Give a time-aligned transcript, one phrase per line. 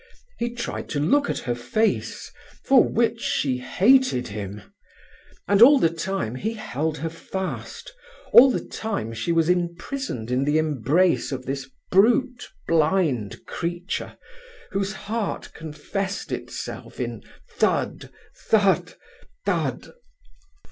[0.39, 2.31] He tried to look at her face,
[2.65, 4.63] for which she hated him.
[5.47, 7.93] And all the time he held her fast,
[8.33, 14.17] all the time she was imprisoned in the embrace of this brute, blind creature,
[14.71, 17.21] whose heart confessed itself in
[17.59, 18.09] thud,
[18.47, 18.95] thud,
[19.45, 19.93] thud.